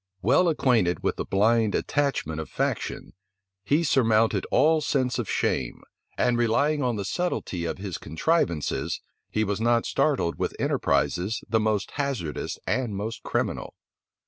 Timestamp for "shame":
5.29-5.83